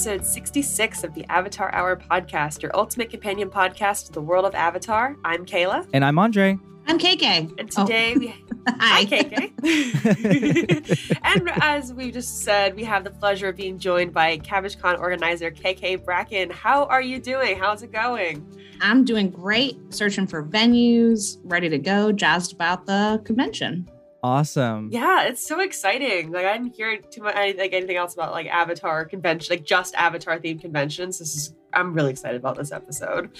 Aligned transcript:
Welcome 0.00 0.12
to 0.12 0.20
episode 0.20 0.32
66 0.32 1.04
of 1.04 1.12
the 1.12 1.26
Avatar 1.26 1.74
Hour 1.74 1.94
podcast, 1.94 2.62
your 2.62 2.74
ultimate 2.74 3.10
companion 3.10 3.50
podcast 3.50 4.06
to 4.06 4.12
the 4.12 4.22
world 4.22 4.46
of 4.46 4.54
Avatar. 4.54 5.14
I'm 5.26 5.44
Kayla. 5.44 5.86
And 5.92 6.02
I'm 6.02 6.18
Andre. 6.18 6.58
I'm 6.86 6.98
KK. 6.98 7.52
And 7.58 7.70
today 7.70 8.14
oh. 8.16 8.18
we. 8.18 8.28
Hi. 8.66 8.74
Hi, 8.78 9.04
KK. 9.04 11.20
and 11.22 11.50
as 11.60 11.92
we 11.92 12.10
just 12.10 12.38
said, 12.38 12.76
we 12.76 12.84
have 12.84 13.04
the 13.04 13.10
pleasure 13.10 13.48
of 13.48 13.56
being 13.56 13.78
joined 13.78 14.14
by 14.14 14.38
CabbageCon 14.38 14.98
organizer 14.98 15.50
KK 15.50 16.02
Bracken. 16.02 16.48
How 16.48 16.86
are 16.86 17.02
you 17.02 17.18
doing? 17.18 17.58
How's 17.58 17.82
it 17.82 17.92
going? 17.92 18.46
I'm 18.80 19.04
doing 19.04 19.28
great, 19.28 19.76
searching 19.92 20.26
for 20.26 20.42
venues, 20.42 21.36
ready 21.44 21.68
to 21.68 21.78
go, 21.78 22.10
jazzed 22.10 22.54
about 22.54 22.86
the 22.86 23.20
convention. 23.26 23.86
Awesome. 24.22 24.88
Yeah, 24.92 25.24
it's 25.24 25.46
so 25.46 25.60
exciting. 25.60 26.32
Like 26.32 26.46
I 26.46 26.58
didn't 26.58 26.74
hear 26.74 26.98
too 26.98 27.22
much 27.22 27.34
like 27.34 27.72
anything 27.72 27.96
else 27.96 28.14
about 28.14 28.32
like 28.32 28.46
Avatar 28.46 29.04
convention, 29.04 29.54
like 29.54 29.64
just 29.64 29.94
Avatar 29.94 30.38
themed 30.38 30.60
conventions. 30.60 31.18
This 31.18 31.34
is 31.34 31.54
I'm 31.72 31.94
really 31.94 32.10
excited 32.10 32.38
about 32.38 32.56
this 32.56 32.72
episode. 32.72 33.30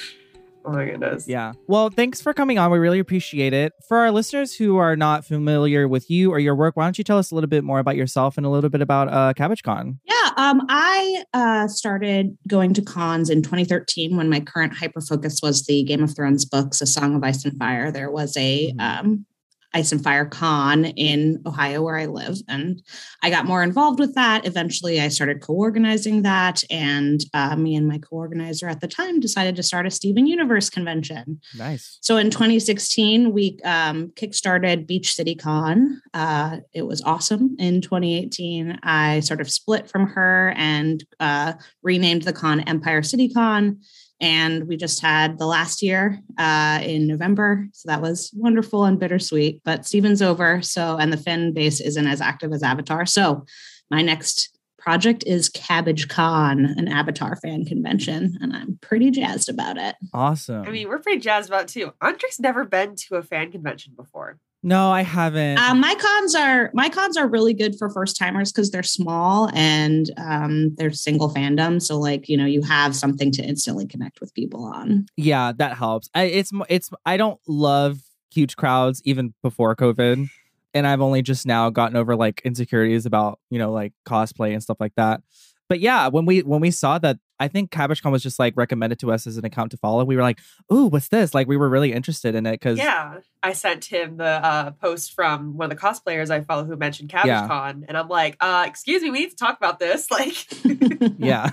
Oh 0.65 0.73
my 0.73 0.85
goodness. 0.85 1.27
Yeah. 1.27 1.53
Well, 1.69 1.89
thanks 1.89 2.21
for 2.21 2.35
coming 2.35 2.59
on. 2.59 2.71
We 2.71 2.79
really 2.79 2.99
appreciate 2.99 3.55
it. 3.55 3.73
For 3.89 3.97
our 3.99 4.11
listeners 4.11 4.55
who 4.55 4.77
are 4.77 4.95
not 4.95 5.25
familiar 5.25 5.89
with 5.89 6.11
you 6.11 6.31
or 6.31 6.39
your 6.39 6.55
work, 6.55 6.77
why 6.77 6.85
don't 6.85 6.99
you 6.99 7.05
tell 7.05 7.17
us 7.17 7.31
a 7.31 7.35
little 7.35 7.49
bit 7.49 7.65
more 7.65 7.79
about 7.79 7.97
yourself 7.97 8.37
and 8.37 8.45
a 8.45 8.51
little 8.51 8.69
bit 8.69 8.83
about 8.83 9.09
uh, 9.09 9.33
CabbageCon? 9.35 9.99
Yeah. 10.05 10.31
Um, 10.37 10.63
I 10.69 11.25
uh, 11.33 11.67
started 11.69 12.37
going 12.47 12.75
to 12.75 12.83
cons 12.83 13.31
in 13.31 13.43
2013 13.43 14.17
when 14.17 14.29
my 14.29 14.41
current 14.41 14.75
hyper 14.75 15.01
focus 15.01 15.41
was 15.43 15.65
the 15.65 15.83
Game 15.85 16.03
of 16.03 16.15
Thrones 16.15 16.45
books, 16.45 16.83
A 16.83 16.87
Song 16.87 17.15
of 17.15 17.25
Ice 17.25 17.45
and 17.45 17.57
Fire. 17.59 17.91
There 17.91 18.11
was 18.11 18.37
a 18.37 18.73
mm-hmm. 18.73 18.81
um, 18.81 19.27
Ice 19.73 19.93
and 19.93 20.03
Fire 20.03 20.27
Con 20.27 20.85
in 20.85 21.43
Ohio, 21.47 21.83
where 21.83 21.97
I 21.97 22.07
live. 22.07 22.39
And 22.49 22.83
I 23.23 23.31
got 23.31 23.47
more 23.47 23.63
involved 23.63 24.01
with 24.01 24.15
that. 24.15 24.47
Eventually, 24.47 25.01
I 25.01 25.09
started 25.09 25.41
co 25.41 25.55
organizing 25.55 26.23
that. 26.23 26.63
And 26.71 27.21
uh, 27.35 27.57
me 27.57 27.77
and 27.77 27.87
my 27.87 27.99
co 27.99 28.17
organizer 28.17 28.69
at 28.69 28.81
the 28.81 28.89
time 28.89 29.21
decided 29.21 29.57
to 29.57 29.63
start 29.63 29.87
a 29.87 29.91
Steven 29.91 30.27
Universe 30.27 30.71
convention. 30.71 31.41
Nice. 31.57 31.99
So 32.01 32.17
in 32.17 32.31
2016, 32.31 33.33
we 33.33 33.59
um, 33.65 34.09
kickstarted 34.17 34.87
Beach 34.87 35.15
City 35.15 35.35
Con. 35.35 36.01
Uh, 36.15 36.59
it 36.73 36.83
was 36.83 37.03
awesome. 37.03 37.57
In 37.59 37.81
2018, 37.81 38.81
I 38.83 39.21
sort 39.21 39.41
of 39.41 39.51
split 39.51 39.89
from 39.89 40.07
her 40.09 40.53
and 40.57 41.05
uh, 41.21 41.55
renamed 41.83 42.23
the 42.23 42.33
con 42.33 42.61
Empire 42.61 43.03
City 43.03 43.33
Con 43.33 43.81
and 44.21 44.69
we 44.69 44.77
just 44.77 45.01
had 45.01 45.39
the 45.39 45.47
last 45.47 45.83
year 45.83 46.21
uh, 46.39 46.81
in 46.83 47.07
November, 47.07 47.67
so 47.73 47.89
that 47.89 48.03
was 48.03 48.31
wonderful 48.35 48.85
and 48.85 48.99
bittersweet. 48.99 49.63
But 49.65 49.87
Steven's 49.87 50.23
over, 50.23 50.63
so 50.63 50.97
and 50.97 51.13
the 51.13 51.17
fan 51.17 51.53
base 51.53 51.81
isn't 51.81 52.07
as 52.07 52.21
active 52.21 52.53
as 52.53 52.63
Avatar. 52.63 53.07
So 53.07 53.45
my 53.91 54.03
next 54.03 54.57
project 54.79 55.23
is 55.27 55.49
Cabbage 55.49 56.09
Con, 56.09 56.65
an 56.77 56.89
Avatar 56.89 57.37
fan 57.37 57.65
convention, 57.65 58.39
and 58.41 58.55
I'm 58.55 58.79
pretty 58.81 59.11
jazzed 59.11 59.49
about 59.49 59.77
it. 59.77 59.95
Awesome. 60.13 60.63
I 60.63 60.71
mean, 60.71 60.89
we're 60.89 60.99
pretty 60.99 61.21
jazzed 61.21 61.49
about 61.49 61.63
it 61.63 61.69
too. 61.69 61.93
Andre's 62.01 62.41
never 62.41 62.65
been 62.65 62.97
to 62.97 63.17
a 63.17 63.23
fan 63.23 63.53
convention 63.53 63.93
before. 63.97 64.39
No, 64.63 64.91
I 64.91 65.03
haven't. 65.03 65.59
Um, 65.59 65.81
my 65.81 65.95
cons 65.95 66.35
are 66.35 66.71
my 66.75 66.91
cons 66.91 67.17
are 67.17 67.27
really 67.27 67.55
good 67.55 67.77
for 67.79 67.89
first 67.89 68.17
timers 68.17 68.53
because 68.53 68.71
they're 68.71 68.83
small 68.83 69.49
and 69.55 70.11
um, 70.19 70.75
they're 70.77 70.93
single 70.93 71.33
fandom. 71.33 71.81
So 71.81 71.99
like 71.99 72.29
you 72.29 72.37
know 72.37 72.45
you 72.45 72.63
have 72.63 72.95
something 72.95 73.31
to 73.33 73.43
instantly 73.43 73.87
connect 73.87 74.21
with 74.21 74.35
people 74.35 74.65
on. 74.65 75.07
Yeah, 75.17 75.53
that 75.57 75.77
helps. 75.77 76.11
I, 76.15 76.25
it's 76.25 76.51
it's 76.69 76.91
I 77.07 77.17
don't 77.17 77.41
love 77.49 78.01
huge 78.31 78.57
crowds 78.57 79.01
even 79.05 79.35
before 79.43 79.75
COVID, 79.75 80.29
and 80.75 80.87
I've 80.87 81.01
only 81.01 81.23
just 81.23 81.47
now 81.47 81.71
gotten 81.71 81.97
over 81.97 82.15
like 82.15 82.43
insecurities 82.45 83.07
about 83.07 83.39
you 83.49 83.59
know 83.59 83.73
like 83.73 83.95
cosplay 84.07 84.53
and 84.53 84.63
stuff 84.63 84.77
like 84.79 84.95
that 84.97 85.23
but 85.71 85.79
yeah, 85.79 86.09
when 86.09 86.27
we 86.27 86.41
when 86.41 86.61
we 86.61 86.73
saw 86.73 86.99
that, 86.99 87.19
I 87.41 87.49
think 87.49 87.71
CabbageCon 87.71 88.13
was 88.13 88.23
just 88.23 88.39
like 88.39 88.53
recommended 88.55 89.01
to 89.01 89.11
us 89.11 89.27
as 89.27 89.39
an 89.39 89.47
account 89.47 89.71
to 89.71 89.79
follow. 89.79 90.05
We 90.05 90.15
were 90.15 90.23
like, 90.23 90.39
"Ooh, 90.71 90.87
what's 90.87 91.09
this?" 91.09 91.35
Like 91.35 91.49
we 91.49 91.57
were 91.57 91.71
really 91.71 91.93
interested 91.93 92.35
in 92.35 92.45
it 92.45 92.53
because 92.53 92.79
yeah, 92.79 93.21
I 93.43 93.55
sent 93.55 93.87
him 93.87 94.19
the 94.19 94.25
uh, 94.25 94.71
post 94.73 95.15
from 95.15 95.57
one 95.57 95.73
of 95.73 95.77
the 95.77 95.83
cosplayers 95.83 96.31
I 96.31 96.43
follow 96.43 96.65
who 96.65 96.77
mentioned 96.77 97.09
CabbageCon, 97.09 97.81
yeah. 97.81 97.87
and 97.89 97.97
I'm 97.97 98.09
like, 98.09 98.37
uh, 98.41 98.67
"Excuse 98.69 99.03
me, 99.03 99.11
we 99.11 99.21
need 99.21 99.31
to 99.31 99.37
talk 99.37 99.57
about 99.57 99.79
this." 99.79 100.09
Like, 100.21 100.35
yeah. 101.19 101.51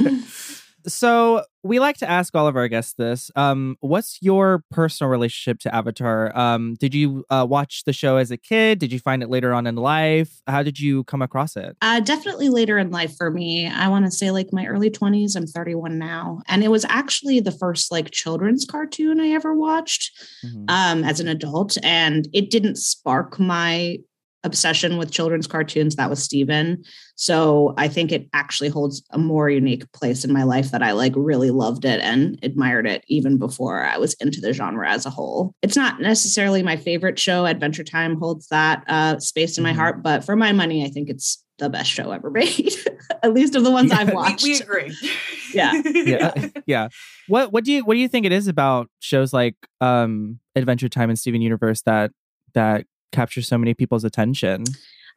So 0.86 1.44
we 1.62 1.78
like 1.78 1.96
to 1.98 2.10
ask 2.10 2.34
all 2.34 2.46
of 2.46 2.56
our 2.56 2.68
guests 2.68 2.94
this. 2.94 3.30
Um, 3.36 3.76
what's 3.80 4.18
your 4.20 4.64
personal 4.70 5.10
relationship 5.10 5.60
to 5.60 5.74
Avatar? 5.74 6.36
Um, 6.36 6.74
did 6.74 6.94
you 6.94 7.24
uh, 7.30 7.46
watch 7.48 7.84
the 7.84 7.92
show 7.92 8.16
as 8.16 8.30
a 8.30 8.36
kid? 8.36 8.78
Did 8.78 8.92
you 8.92 8.98
find 8.98 9.22
it 9.22 9.30
later 9.30 9.52
on 9.52 9.66
in 9.66 9.76
life? 9.76 10.40
How 10.46 10.62
did 10.62 10.80
you 10.80 11.04
come 11.04 11.22
across 11.22 11.56
it? 11.56 11.76
Uh, 11.80 12.00
definitely 12.00 12.48
later 12.48 12.78
in 12.78 12.90
life 12.90 13.16
for 13.16 13.30
me. 13.30 13.68
I 13.68 13.88
want 13.88 14.04
to 14.06 14.10
say 14.10 14.30
like 14.30 14.52
my 14.52 14.66
early 14.66 14.90
20s. 14.90 15.36
I'm 15.36 15.46
31 15.46 15.98
now. 15.98 16.40
And 16.48 16.64
it 16.64 16.70
was 16.70 16.84
actually 16.88 17.40
the 17.40 17.52
first 17.52 17.92
like 17.92 18.10
children's 18.10 18.64
cartoon 18.64 19.20
I 19.20 19.28
ever 19.28 19.54
watched 19.54 20.10
mm-hmm. 20.44 20.64
um, 20.68 21.04
as 21.04 21.20
an 21.20 21.28
adult. 21.28 21.78
And 21.82 22.28
it 22.32 22.50
didn't 22.50 22.76
spark 22.76 23.38
my 23.38 23.98
obsession 24.44 24.96
with 24.98 25.10
children's 25.10 25.46
cartoons 25.46 25.96
that 25.96 26.10
was 26.10 26.22
Steven. 26.22 26.82
So 27.14 27.74
I 27.76 27.88
think 27.88 28.10
it 28.10 28.28
actually 28.32 28.68
holds 28.68 29.02
a 29.10 29.18
more 29.18 29.48
unique 29.48 29.90
place 29.92 30.24
in 30.24 30.32
my 30.32 30.42
life 30.42 30.70
that 30.70 30.82
I 30.82 30.92
like 30.92 31.12
really 31.14 31.50
loved 31.50 31.84
it 31.84 32.00
and 32.00 32.38
admired 32.42 32.86
it 32.86 33.04
even 33.06 33.38
before 33.38 33.84
I 33.84 33.98
was 33.98 34.14
into 34.14 34.40
the 34.40 34.52
genre 34.52 34.90
as 34.90 35.06
a 35.06 35.10
whole. 35.10 35.54
It's 35.62 35.76
not 35.76 36.00
necessarily 36.00 36.62
my 36.62 36.76
favorite 36.76 37.18
show. 37.18 37.46
Adventure 37.46 37.84
Time 37.84 38.18
holds 38.18 38.48
that 38.48 38.84
uh, 38.88 39.18
space 39.18 39.56
in 39.56 39.62
my 39.62 39.70
mm-hmm. 39.70 39.78
heart, 39.78 40.02
but 40.02 40.24
for 40.24 40.36
my 40.36 40.52
money, 40.52 40.84
I 40.84 40.88
think 40.88 41.08
it's 41.08 41.42
the 41.58 41.70
best 41.70 41.90
show 41.90 42.10
ever 42.10 42.30
made, 42.30 42.72
at 43.22 43.32
least 43.32 43.54
of 43.54 43.64
the 43.64 43.70
ones 43.70 43.90
yeah, 43.90 43.98
I've 43.98 44.12
watched. 44.12 44.42
We, 44.42 44.50
we 44.50 44.60
agree. 44.60 44.96
yeah. 45.54 45.80
yeah. 45.94 46.48
Yeah. 46.66 46.88
What 47.28 47.52
what 47.52 47.64
do 47.64 47.72
you 47.72 47.84
what 47.84 47.94
do 47.94 48.00
you 48.00 48.08
think 48.08 48.26
it 48.26 48.32
is 48.32 48.48
about 48.48 48.88
shows 49.00 49.32
like 49.32 49.54
um 49.80 50.40
Adventure 50.56 50.88
Time 50.88 51.08
and 51.08 51.18
Steven 51.18 51.40
Universe 51.40 51.82
that 51.82 52.10
that 52.54 52.86
capture 53.12 53.42
so 53.42 53.58
many 53.58 53.74
people's 53.74 54.04
attention? 54.04 54.64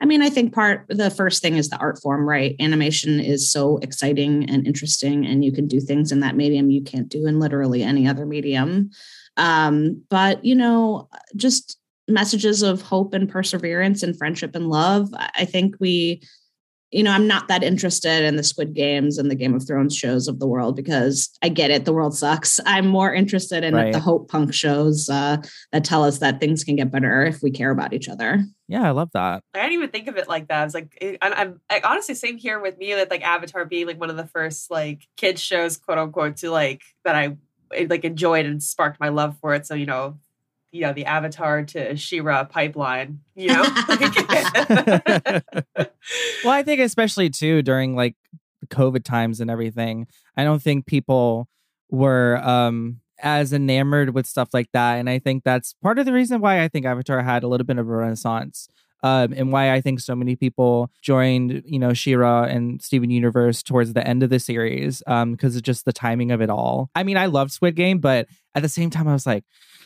I 0.01 0.06
mean, 0.06 0.22
I 0.22 0.29
think 0.29 0.53
part 0.53 0.85
the 0.89 1.09
first 1.09 1.41
thing 1.41 1.56
is 1.56 1.69
the 1.69 1.78
art 1.78 2.01
form, 2.01 2.28
right? 2.28 2.56
Animation 2.59 3.19
is 3.19 3.50
so 3.50 3.78
exciting 3.78 4.50
and 4.50 4.67
interesting, 4.67 5.25
and 5.25 5.44
you 5.44 5.51
can 5.51 5.67
do 5.67 5.79
things 5.79 6.11
in 6.11 6.19
that 6.19 6.35
medium 6.35 6.69
you 6.69 6.84
can't 6.84 7.09
do 7.09 7.25
in 7.25 7.39
literally 7.39 7.81
any 7.81 8.07
other 8.07 8.25
medium. 8.25 8.89
Um, 9.38 10.01
but 10.09 10.44
you 10.44 10.55
know, 10.55 11.09
just 11.35 11.78
messages 12.07 12.61
of 12.61 12.81
hope 12.81 13.13
and 13.13 13.29
perseverance 13.29 14.03
and 14.03 14.17
friendship 14.17 14.55
and 14.55 14.67
love. 14.67 15.09
I 15.13 15.45
think 15.45 15.75
we 15.79 16.22
you 16.95 17.03
know, 17.03 17.11
I'm 17.11 17.28
not 17.28 17.50
that 17.50 17.61
interested 17.61 18.23
in 18.23 18.38
the 18.38 18.44
Squid 18.44 18.73
Games 18.73 19.17
and 19.17 19.29
the 19.29 19.35
Game 19.35 19.53
of 19.53 19.67
Thrones 19.67 19.94
shows 19.94 20.29
of 20.29 20.39
the 20.39 20.47
world 20.47 20.78
because 20.78 21.29
I 21.41 21.50
get 21.50 21.69
it, 21.69 21.83
the 21.83 21.91
world 21.91 22.17
sucks. 22.17 22.57
I'm 22.66 22.88
more 22.88 23.13
interested 23.13 23.66
in 23.66 23.75
right. 23.75 23.91
the 23.91 24.00
hope 24.00 24.29
punk 24.29 24.53
shows 24.53 25.09
uh, 25.09 25.38
that 25.73 25.84
tell 25.84 26.05
us 26.05 26.19
that 26.19 26.39
things 26.39 26.63
can 26.63 26.78
get 26.78 26.91
better 26.91 27.25
if 27.25 27.44
we 27.44 27.51
care 27.51 27.72
about 27.72 27.91
each 27.91 28.07
other. 28.07 28.45
Yeah, 28.69 28.88
I 28.88 28.91
love 28.91 29.09
that. 29.13 29.44
I 29.53 29.63
didn't 29.63 29.73
even 29.73 29.89
think 29.89 30.07
of 30.07 30.16
it 30.16 30.29
like 30.29 30.47
that. 30.47 30.61
I 30.61 30.63
was 30.63 30.73
like, 30.73 30.97
it, 31.01 31.17
I'm, 31.22 31.34
I'm 31.34 31.61
like, 31.69 31.85
honestly, 31.85 32.16
same 32.16 32.38
here 32.38 32.61
with 32.61 32.78
me 32.78 32.95
with 32.95 33.11
like 33.11 33.23
Avatar 33.23 33.66
being 33.66 33.88
like 33.88 34.00
one 34.00 34.09
of 34.09 34.16
the 34.16 34.28
first 34.28 34.72
like 34.72 35.05
kids 35.17 35.41
shows, 35.41 35.75
quote 35.75 35.97
unquote, 35.97 36.38
to 36.38 36.50
like 36.50 36.81
that 37.03 37.16
I 37.17 37.35
like 37.89 38.05
enjoyed 38.05 38.45
and 38.45 38.64
sparked 38.64 39.02
my 39.02 39.09
love 39.09 39.37
for 39.41 39.53
it. 39.53 39.67
So 39.67 39.75
you 39.75 39.85
know, 39.85 40.17
you 40.75 40.81
know 40.81 40.91
the 40.91 41.05
avatar 41.05 41.63
to 41.63 41.95
She-Ra 41.95 42.43
pipeline 42.43 43.22
you 43.33 43.47
know 43.47 43.63
well 46.43 46.53
i 46.53 46.63
think 46.63 46.81
especially 46.81 47.29
too 47.29 47.61
during 47.61 47.95
like 47.95 48.16
covid 48.67 49.05
times 49.05 49.39
and 49.39 49.49
everything 49.49 50.07
i 50.35 50.43
don't 50.43 50.61
think 50.61 50.85
people 50.85 51.47
were 51.89 52.37
um 52.43 52.99
as 53.19 53.53
enamored 53.53 54.13
with 54.13 54.27
stuff 54.27 54.49
like 54.53 54.69
that 54.73 54.95
and 54.95 55.09
i 55.09 55.17
think 55.17 55.45
that's 55.45 55.73
part 55.81 55.97
of 55.97 56.05
the 56.05 56.11
reason 56.11 56.41
why 56.41 56.61
i 56.61 56.67
think 56.67 56.85
avatar 56.85 57.21
had 57.21 57.43
a 57.43 57.47
little 57.47 57.66
bit 57.66 57.78
of 57.78 57.87
a 57.87 57.91
renaissance 57.91 58.67
um, 59.03 59.33
and 59.37 59.51
why 59.51 59.71
I 59.71 59.81
think 59.81 59.99
so 59.99 60.16
many 60.16 60.35
people 60.35 60.89
joined, 61.03 61.61
you 61.63 61.78
know, 61.78 61.93
She-Ra 61.93 62.45
and 62.45 62.81
Steven 62.81 63.11
Universe 63.11 63.61
towards 63.61 63.93
the 63.93 64.05
end 64.07 64.23
of 64.23 64.31
the 64.31 64.39
series 64.39 64.99
because 64.99 65.21
um, 65.21 65.37
it's 65.39 65.61
just 65.61 65.85
the 65.85 65.93
timing 65.93 66.31
of 66.31 66.41
it 66.41 66.49
all. 66.49 66.89
I 66.95 67.03
mean, 67.03 67.16
I 67.16 67.28
loved 67.28 67.51
Squid 67.51 67.75
Game, 67.75 67.99
but 67.99 68.28
at 68.55 68.63
the 68.63 68.69
same 68.69 68.89
time, 68.89 69.07
I 69.07 69.13
was 69.13 69.28
like, 69.28 69.43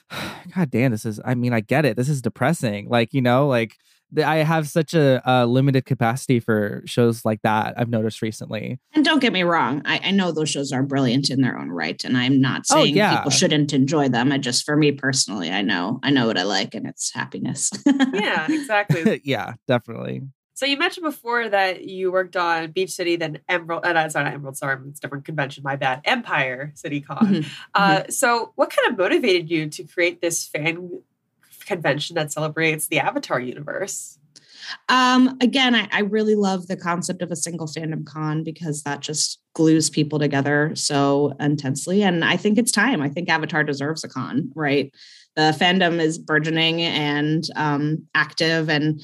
God 0.55 0.69
damn, 0.69 0.91
this 0.91 1.05
is, 1.05 1.19
I 1.23 1.35
mean, 1.35 1.53
I 1.53 1.59
get 1.61 1.85
it. 1.85 1.97
This 1.97 2.09
is 2.09 2.21
depressing. 2.21 2.89
Like, 2.89 3.13
you 3.13 3.21
know, 3.21 3.47
like 3.47 3.75
I 4.23 4.37
have 4.37 4.67
such 4.67 4.93
a, 4.93 5.21
a, 5.23 5.45
limited 5.45 5.85
capacity 5.85 6.39
for 6.39 6.81
shows 6.85 7.23
like 7.25 7.41
that. 7.43 7.75
I've 7.77 7.89
noticed 7.89 8.21
recently. 8.21 8.79
And 8.93 9.05
don't 9.05 9.19
get 9.19 9.33
me 9.33 9.43
wrong, 9.43 9.83
I, 9.85 9.99
I 10.05 10.11
know 10.11 10.31
those 10.31 10.49
shows 10.49 10.71
are 10.71 10.81
brilliant 10.81 11.29
in 11.29 11.41
their 11.41 11.57
own 11.57 11.69
right, 11.69 12.03
and 12.03 12.17
I'm 12.17 12.41
not 12.41 12.61
oh, 12.71 12.75
saying 12.75 12.95
oh, 12.95 12.97
yeah. 12.97 13.17
people 13.17 13.31
shouldn't 13.31 13.73
enjoy 13.73 14.09
them. 14.09 14.31
I 14.31 14.37
just, 14.39 14.65
for 14.65 14.75
me 14.75 14.91
personally, 14.91 15.51
I 15.51 15.61
know 15.61 15.99
I 16.01 16.09
know 16.09 16.27
what 16.27 16.37
I 16.37 16.43
like, 16.43 16.73
and 16.73 16.87
it's 16.87 17.13
happiness. 17.13 17.71
yeah, 18.13 18.47
exactly. 18.49 19.21
yeah, 19.25 19.53
definitely. 19.67 20.23
So 20.59 20.65
you 20.65 20.75
mentioned 20.75 21.05
before 21.05 21.47
that 21.47 21.85
you 21.85 22.11
worked 22.11 22.35
on 22.35 22.71
Beach 22.71 22.91
City, 22.91 23.15
then 23.15 23.39
Emerald. 23.47 23.85
Uh, 23.85 24.09
sorry, 24.09 24.25
not 24.25 24.33
Emerald. 24.33 24.57
Sorry, 24.57 24.77
it's 24.89 24.99
different 24.99 25.23
convention. 25.23 25.63
My 25.63 25.77
bad. 25.77 26.01
Empire 26.03 26.73
City 26.75 26.99
Con. 26.99 27.17
Mm-hmm. 27.17 27.49
Uh, 27.73 27.99
mm-hmm. 27.99 28.11
So, 28.11 28.51
what 28.55 28.69
kind 28.69 28.91
of 28.91 28.97
motivated 28.97 29.49
you 29.49 29.69
to 29.69 29.83
create 29.85 30.19
this 30.19 30.45
fan 30.49 30.99
convention 31.61 32.15
that 32.15 32.33
celebrates 32.33 32.87
the 32.87 32.99
Avatar 32.99 33.39
universe? 33.39 34.19
Um, 34.89 35.37
again, 35.39 35.75
I, 35.75 35.87
I 35.93 36.01
really 36.01 36.35
love 36.35 36.67
the 36.67 36.75
concept 36.75 37.21
of 37.21 37.31
a 37.31 37.37
single 37.37 37.67
fandom 37.67 38.05
con 38.05 38.43
because 38.43 38.83
that 38.83 38.99
just 38.99 39.39
glues 39.53 39.89
people 39.89 40.19
together 40.19 40.71
so 40.75 41.37
intensely. 41.39 42.03
And 42.03 42.25
I 42.25 42.35
think 42.35 42.57
it's 42.57 42.73
time. 42.73 43.01
I 43.01 43.07
think 43.07 43.29
Avatar 43.29 43.63
deserves 43.63 44.03
a 44.03 44.09
con, 44.09 44.51
right? 44.55 44.93
The 45.37 45.55
fandom 45.57 46.01
is 46.01 46.17
burgeoning 46.17 46.81
and 46.81 47.45
um, 47.55 48.07
active 48.13 48.69
and 48.69 49.01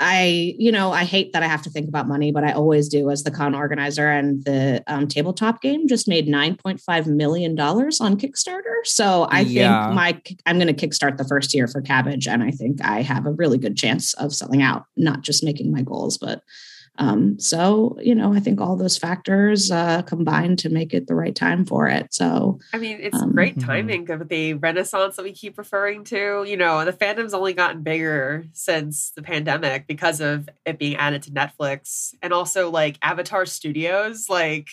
I, 0.00 0.54
you 0.58 0.72
know, 0.72 0.90
I 0.90 1.04
hate 1.04 1.32
that 1.32 1.42
I 1.42 1.46
have 1.46 1.62
to 1.62 1.70
think 1.70 1.88
about 1.88 2.08
money, 2.08 2.32
but 2.32 2.42
I 2.42 2.52
always 2.52 2.88
do 2.88 3.10
as 3.10 3.22
the 3.22 3.30
con 3.30 3.54
organizer. 3.54 4.10
And 4.10 4.44
the 4.44 4.82
um, 4.88 5.06
tabletop 5.06 5.62
game 5.62 5.86
just 5.86 6.08
made 6.08 6.26
$9.5 6.26 7.06
million 7.06 7.58
on 7.58 8.18
Kickstarter. 8.18 8.84
So 8.84 9.28
I 9.30 9.40
yeah. 9.40 9.84
think 9.84 9.94
my, 9.94 10.22
I'm 10.46 10.58
going 10.58 10.74
to 10.74 10.86
kickstart 10.86 11.16
the 11.16 11.24
first 11.24 11.54
year 11.54 11.68
for 11.68 11.80
Cabbage. 11.80 12.26
And 12.26 12.42
I 12.42 12.50
think 12.50 12.84
I 12.84 13.02
have 13.02 13.24
a 13.24 13.32
really 13.32 13.58
good 13.58 13.76
chance 13.76 14.14
of 14.14 14.34
selling 14.34 14.62
out, 14.62 14.84
not 14.96 15.22
just 15.22 15.44
making 15.44 15.70
my 15.70 15.82
goals, 15.82 16.18
but 16.18 16.42
um, 16.96 17.40
so, 17.40 17.96
you 18.00 18.14
know, 18.14 18.32
I 18.32 18.40
think 18.40 18.60
all 18.60 18.76
those 18.76 18.96
factors 18.96 19.70
uh, 19.70 20.02
combine 20.02 20.56
to 20.56 20.68
make 20.68 20.94
it 20.94 21.08
the 21.08 21.16
right 21.16 21.34
time 21.34 21.64
for 21.64 21.88
it. 21.88 22.14
So, 22.14 22.60
I 22.72 22.78
mean, 22.78 22.98
it's 23.00 23.20
um, 23.20 23.32
great 23.32 23.56
mm-hmm. 23.56 23.66
timing 23.66 24.10
of 24.10 24.28
the 24.28 24.54
renaissance 24.54 25.16
that 25.16 25.24
we 25.24 25.32
keep 25.32 25.58
referring 25.58 26.04
to. 26.04 26.44
You 26.46 26.56
know, 26.56 26.84
the 26.84 26.92
fandom's 26.92 27.34
only 27.34 27.52
gotten 27.52 27.82
bigger 27.82 28.44
since 28.52 29.10
the 29.10 29.22
pandemic 29.22 29.88
because 29.88 30.20
of 30.20 30.48
it 30.64 30.78
being 30.78 30.94
added 30.96 31.22
to 31.24 31.32
Netflix 31.32 32.14
and 32.22 32.32
also 32.32 32.70
like 32.70 32.96
Avatar 33.02 33.44
Studios. 33.44 34.28
Like, 34.28 34.68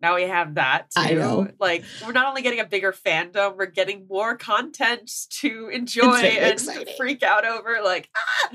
now 0.00 0.14
we 0.14 0.22
have 0.22 0.54
that 0.54 0.90
too. 0.90 1.00
I 1.00 1.14
know. 1.14 1.48
Like 1.58 1.82
we're 2.06 2.12
not 2.12 2.28
only 2.28 2.42
getting 2.42 2.60
a 2.60 2.64
bigger 2.64 2.92
fandom, 2.92 3.56
we're 3.56 3.66
getting 3.66 4.06
more 4.08 4.36
content 4.36 5.10
to 5.40 5.68
enjoy 5.72 6.18
and 6.18 6.52
exciting. 6.52 6.94
freak 6.96 7.24
out 7.24 7.44
over. 7.44 7.80
Like, 7.82 8.08
ah! 8.16 8.48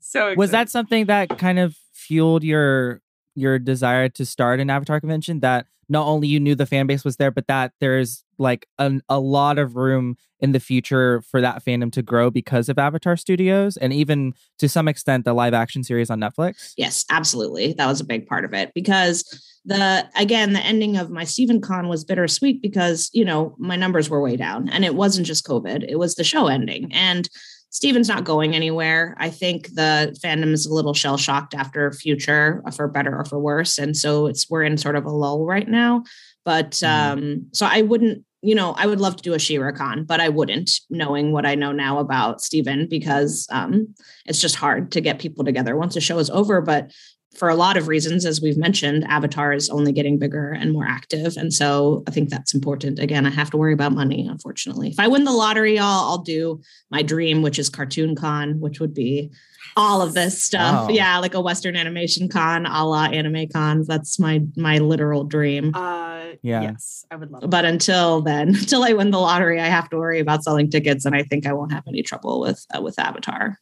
so 0.00 0.22
exciting. 0.22 0.38
was 0.38 0.50
that 0.50 0.68
something 0.68 1.06
that 1.06 1.38
kind 1.38 1.60
of 1.60 1.76
fueled 2.06 2.44
your 2.44 3.02
your 3.34 3.58
desire 3.58 4.08
to 4.08 4.24
start 4.24 4.60
an 4.60 4.70
avatar 4.70 5.00
convention 5.00 5.40
that 5.40 5.66
not 5.88 6.06
only 6.06 6.26
you 6.26 6.40
knew 6.40 6.54
the 6.54 6.66
fan 6.66 6.86
base 6.86 7.04
was 7.04 7.16
there 7.16 7.30
but 7.30 7.46
that 7.46 7.72
there's 7.80 8.24
like 8.38 8.66
an, 8.78 9.02
a 9.08 9.18
lot 9.18 9.58
of 9.58 9.76
room 9.76 10.16
in 10.40 10.52
the 10.52 10.60
future 10.60 11.22
for 11.22 11.40
that 11.40 11.64
fandom 11.64 11.90
to 11.90 12.02
grow 12.02 12.30
because 12.30 12.68
of 12.68 12.78
avatar 12.78 13.16
studios 13.16 13.76
and 13.76 13.92
even 13.92 14.34
to 14.58 14.68
some 14.68 14.88
extent 14.88 15.24
the 15.24 15.32
live 15.32 15.54
action 15.54 15.82
series 15.82 16.10
on 16.10 16.20
netflix. 16.20 16.74
Yes 16.76 17.04
absolutely. 17.10 17.72
That 17.72 17.86
was 17.86 18.00
a 18.00 18.04
big 18.04 18.26
part 18.26 18.44
of 18.44 18.52
it 18.54 18.72
because 18.74 19.24
the 19.64 20.08
again 20.16 20.52
the 20.52 20.60
ending 20.60 20.96
of 20.96 21.10
my 21.10 21.24
Steven 21.24 21.60
Con 21.60 21.88
was 21.88 22.04
bittersweet 22.04 22.62
because 22.62 23.10
you 23.12 23.24
know 23.24 23.54
my 23.58 23.76
numbers 23.76 24.08
were 24.08 24.20
way 24.20 24.36
down 24.36 24.68
and 24.68 24.84
it 24.84 24.94
wasn't 24.94 25.26
just 25.26 25.46
covid 25.46 25.84
it 25.88 25.98
was 25.98 26.14
the 26.14 26.24
show 26.24 26.46
ending. 26.46 26.92
And 26.92 27.28
Steven's 27.70 28.08
not 28.08 28.24
going 28.24 28.54
anywhere. 28.54 29.14
I 29.18 29.28
think 29.28 29.74
the 29.74 30.16
fandom 30.24 30.52
is 30.52 30.66
a 30.66 30.72
little 30.72 30.94
shell 30.94 31.18
shocked 31.18 31.54
after 31.54 31.92
Future, 31.92 32.62
uh, 32.66 32.70
for 32.70 32.88
better 32.88 33.14
or 33.16 33.24
for 33.24 33.38
worse, 33.38 33.78
and 33.78 33.96
so 33.96 34.26
it's 34.26 34.48
we're 34.48 34.62
in 34.62 34.78
sort 34.78 34.96
of 34.96 35.04
a 35.04 35.10
lull 35.10 35.44
right 35.44 35.68
now. 35.68 36.04
But 36.44 36.70
mm. 36.72 36.88
um, 36.88 37.46
so 37.52 37.66
I 37.66 37.82
wouldn't, 37.82 38.24
you 38.40 38.54
know, 38.54 38.72
I 38.78 38.86
would 38.86 39.00
love 39.00 39.16
to 39.16 39.22
do 39.22 39.34
a 39.34 39.38
She-Ra 39.38 39.72
con, 39.72 40.04
but 40.04 40.20
I 40.20 40.28
wouldn't, 40.28 40.70
knowing 40.88 41.32
what 41.32 41.44
I 41.44 41.56
know 41.56 41.72
now 41.72 41.98
about 41.98 42.40
Steven, 42.40 42.86
because 42.88 43.46
um, 43.50 43.94
it's 44.26 44.40
just 44.40 44.54
hard 44.54 44.92
to 44.92 45.00
get 45.00 45.18
people 45.18 45.44
together 45.44 45.76
once 45.76 45.94
the 45.94 46.00
show 46.00 46.18
is 46.18 46.30
over. 46.30 46.60
But 46.60 46.92
for 47.36 47.48
a 47.48 47.54
lot 47.54 47.76
of 47.76 47.88
reasons, 47.88 48.24
as 48.24 48.40
we've 48.40 48.56
mentioned, 48.56 49.04
Avatar 49.04 49.52
is 49.52 49.68
only 49.70 49.92
getting 49.92 50.18
bigger 50.18 50.52
and 50.52 50.72
more 50.72 50.86
active. 50.86 51.36
And 51.36 51.52
so 51.52 52.02
I 52.06 52.10
think 52.10 52.30
that's 52.30 52.54
important. 52.54 52.98
Again, 52.98 53.26
I 53.26 53.30
have 53.30 53.50
to 53.50 53.56
worry 53.56 53.72
about 53.72 53.92
money, 53.92 54.26
unfortunately. 54.26 54.88
If 54.88 55.00
I 55.00 55.08
win 55.08 55.24
the 55.24 55.32
lottery, 55.32 55.78
I'll, 55.78 56.04
I'll 56.04 56.18
do 56.18 56.60
my 56.90 57.02
dream, 57.02 57.42
which 57.42 57.58
is 57.58 57.68
Cartoon 57.68 58.16
Con, 58.16 58.60
which 58.60 58.80
would 58.80 58.94
be 58.94 59.30
all 59.76 60.00
of 60.00 60.14
this 60.14 60.42
stuff. 60.42 60.86
Oh. 60.88 60.92
Yeah, 60.92 61.18
like 61.18 61.34
a 61.34 61.40
Western 61.40 61.76
animation 61.76 62.28
con, 62.28 62.66
a 62.66 62.86
la 62.86 63.04
anime 63.04 63.48
cons. 63.48 63.86
That's 63.86 64.18
my 64.18 64.42
my 64.56 64.78
literal 64.78 65.24
dream. 65.24 65.74
Uh, 65.74 66.32
yeah. 66.42 66.62
Yes, 66.62 67.04
I 67.10 67.16
would 67.16 67.30
love. 67.30 67.48
But 67.48 67.64
until 67.64 68.22
then, 68.22 68.48
until 68.56 68.84
I 68.84 68.92
win 68.92 69.10
the 69.10 69.18
lottery, 69.18 69.60
I 69.60 69.66
have 69.66 69.90
to 69.90 69.96
worry 69.96 70.20
about 70.20 70.44
selling 70.44 70.70
tickets, 70.70 71.04
and 71.04 71.14
I 71.14 71.22
think 71.22 71.46
I 71.46 71.52
won't 71.52 71.72
have 71.72 71.84
any 71.86 72.02
trouble 72.02 72.40
with 72.40 72.64
uh, 72.74 72.80
with 72.80 72.98
Avatar. 72.98 73.58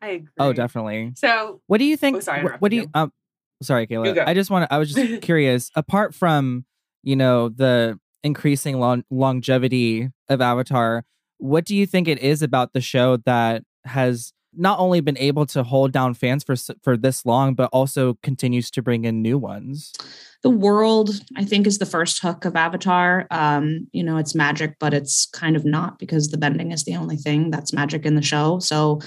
I 0.00 0.08
agree. 0.08 0.28
Oh, 0.38 0.52
definitely. 0.52 1.12
So, 1.16 1.60
what 1.66 1.78
do 1.78 1.84
you 1.84 1.96
think? 1.96 2.18
Oh, 2.18 2.20
sorry, 2.20 2.42
what, 2.42 2.60
what 2.60 2.70
do 2.70 2.76
you? 2.76 2.90
Um, 2.94 3.12
sorry, 3.62 3.86
Kayla. 3.86 4.26
I 4.26 4.34
just 4.34 4.50
want 4.50 4.68
to. 4.68 4.74
I 4.74 4.78
was 4.78 4.92
just 4.92 5.20
curious. 5.22 5.70
Apart 5.74 6.14
from 6.14 6.64
you 7.02 7.16
know 7.16 7.48
the 7.48 7.98
increasing 8.22 8.78
long, 8.78 9.04
longevity 9.10 10.10
of 10.28 10.40
Avatar, 10.40 11.04
what 11.38 11.64
do 11.64 11.74
you 11.74 11.86
think 11.86 12.08
it 12.08 12.18
is 12.18 12.42
about 12.42 12.72
the 12.72 12.80
show 12.80 13.16
that 13.18 13.62
has 13.84 14.32
not 14.58 14.78
only 14.78 15.00
been 15.00 15.18
able 15.18 15.44
to 15.46 15.62
hold 15.62 15.92
down 15.92 16.14
fans 16.14 16.44
for 16.44 16.56
for 16.82 16.96
this 16.96 17.24
long, 17.24 17.54
but 17.54 17.70
also 17.72 18.14
continues 18.22 18.70
to 18.72 18.82
bring 18.82 19.04
in 19.04 19.22
new 19.22 19.38
ones? 19.38 19.92
The 20.42 20.50
world, 20.50 21.20
I 21.36 21.44
think, 21.44 21.66
is 21.66 21.78
the 21.78 21.86
first 21.86 22.20
hook 22.20 22.44
of 22.44 22.54
Avatar. 22.54 23.26
Um, 23.30 23.88
you 23.92 24.04
know, 24.04 24.16
it's 24.16 24.34
magic, 24.34 24.76
but 24.78 24.94
it's 24.94 25.26
kind 25.26 25.56
of 25.56 25.64
not 25.64 25.98
because 25.98 26.28
the 26.28 26.38
bending 26.38 26.72
is 26.72 26.84
the 26.84 26.96
only 26.96 27.16
thing 27.16 27.50
that's 27.50 27.72
magic 27.72 28.04
in 28.04 28.14
the 28.14 28.22
show. 28.22 28.58
So 28.60 29.00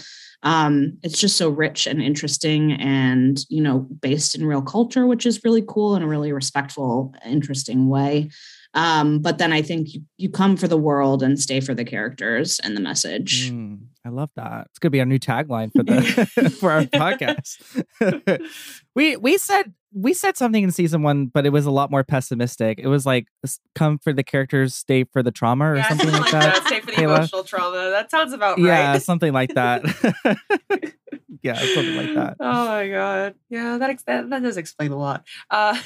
um, 0.44 0.98
it's 1.04 1.20
just 1.20 1.38
so 1.38 1.50
rich 1.50 1.86
and 1.86 2.02
interesting 2.02 2.74
and 2.74 3.40
you 3.50 3.62
know 3.62 3.80
based 3.80 4.36
in 4.36 4.46
real 4.46 4.62
culture 4.62 5.06
which 5.06 5.26
is 5.26 5.44
really 5.44 5.64
cool 5.68 5.96
in 5.96 6.02
a 6.02 6.08
really 6.08 6.32
respectful 6.32 7.14
interesting 7.26 7.90
way. 7.90 8.30
Um, 8.76 9.20
but 9.20 9.40
then 9.40 9.52
i 9.52 9.64
think 9.64 9.96
you, 9.96 10.02
you 10.18 10.30
come 10.30 10.56
for 10.56 10.68
the 10.68 10.78
world 10.78 11.24
and 11.24 11.40
stay 11.40 11.60
for 11.60 11.74
the 11.74 11.84
characters 11.84 12.60
and 12.64 12.78
the 12.78 12.82
message. 12.82 13.52
Mm, 13.52 13.80
i 14.10 14.12
love 14.12 14.30
that 14.36 14.66
it's 14.70 14.80
gonna 14.80 14.90
be 14.90 15.00
our 15.00 15.06
new 15.06 15.20
tagline 15.20 15.72
for 15.72 15.84
the 15.84 16.52
for 16.60 16.72
our 16.72 16.84
podcast 16.84 18.44
we 18.96 19.16
we 19.18 19.38
said 19.38 19.74
we 19.94 20.14
said 20.14 20.38
something 20.38 20.64
in 20.64 20.72
season 20.72 21.02
one, 21.02 21.28
but 21.28 21.46
it 21.46 21.50
was 21.50 21.66
a 21.66 21.72
lot 21.72 21.90
more 21.90 22.04
pessimistic. 22.04 22.80
It 22.80 22.88
was 22.88 23.06
like 23.06 23.28
come 23.76 23.98
for 23.98 24.14
the 24.14 24.24
characters, 24.24 24.76
stay 24.76 25.04
for 25.04 25.24
the 25.24 25.32
trauma, 25.32 25.72
or 25.72 25.78
yeah, 25.78 25.90
something 25.90 26.12
like 26.12 26.32
that. 26.32 26.56
that. 26.56 26.68
Stay 26.68 26.80
for 26.80 26.88
the 26.88 26.92
Kayla. 26.94 27.16
emotional 27.16 27.44
trauma. 27.44 27.90
That 27.90 28.12
sounds 28.12 28.34
about 28.34 28.60
right. 28.60 28.66
Yeah, 28.66 28.98
something 29.00 29.34
like 29.34 29.54
that. 29.56 29.82
yeah, 31.42 31.56
something 31.56 31.96
like 31.96 32.14
that. 32.14 32.38
Oh 32.40 32.66
my 32.68 32.88
god. 32.88 33.36
Yeah, 33.50 33.78
that 33.78 33.90
ex- 33.90 34.04
that, 34.04 34.30
that 34.30 34.44
does 34.44 34.58
explain 34.58 34.92
a 34.92 34.98
lot. 34.98 35.26
Uh, 35.50 35.80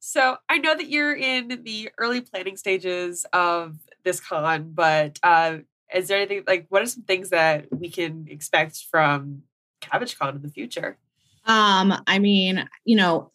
so 0.00 0.36
I 0.48 0.58
know 0.58 0.74
that 0.74 0.88
you're 0.88 1.14
in 1.14 1.62
the 1.64 1.90
early 1.98 2.20
planning 2.20 2.56
stages 2.56 3.26
of 3.32 3.76
this 4.04 4.20
con, 4.20 4.72
but 4.74 5.18
uh, 5.22 5.58
is 5.94 6.08
there 6.08 6.18
anything 6.18 6.44
like 6.46 6.66
what 6.68 6.82
are 6.82 6.86
some 6.86 7.04
things 7.04 7.30
that 7.30 7.66
we 7.72 7.90
can 7.90 8.26
expect 8.28 8.84
from 8.90 9.42
Cabbage 9.80 10.18
Con 10.18 10.36
in 10.36 10.42
the 10.42 10.50
future? 10.50 10.98
Um, 11.46 11.94
I 12.06 12.18
mean, 12.18 12.68
you 12.84 12.96
know, 12.96 13.32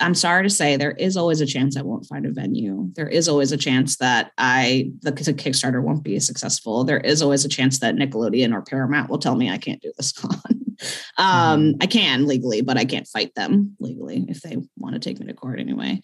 I'm 0.00 0.14
sorry 0.14 0.44
to 0.44 0.50
say 0.50 0.76
there 0.76 0.92
is 0.92 1.16
always 1.16 1.40
a 1.40 1.46
chance 1.46 1.76
I 1.76 1.82
won't 1.82 2.06
find 2.06 2.24
a 2.24 2.30
venue. 2.30 2.90
There 2.94 3.08
is 3.08 3.28
always 3.28 3.50
a 3.50 3.56
chance 3.56 3.96
that 3.96 4.32
I 4.38 4.92
the, 5.00 5.10
the 5.10 5.34
Kickstarter 5.34 5.82
won't 5.82 6.04
be 6.04 6.20
successful. 6.20 6.84
There 6.84 7.00
is 7.00 7.22
always 7.22 7.44
a 7.44 7.48
chance 7.48 7.80
that 7.80 7.96
Nickelodeon 7.96 8.52
or 8.52 8.62
Paramount 8.62 9.10
will 9.10 9.18
tell 9.18 9.34
me 9.34 9.50
I 9.50 9.58
can't 9.58 9.82
do 9.82 9.92
this 9.96 10.12
con. 10.20 10.40
um, 11.16 11.26
mm-hmm. 11.26 11.76
I 11.80 11.86
can 11.86 12.26
legally, 12.26 12.60
but 12.60 12.76
I 12.76 12.84
can't 12.84 13.08
fight 13.08 13.34
them 13.34 13.76
legally 13.80 14.26
if 14.28 14.42
they 14.42 14.56
want 14.76 14.94
to 14.94 15.00
take 15.00 15.18
me 15.18 15.26
to 15.26 15.34
court 15.34 15.58
anyway. 15.58 16.00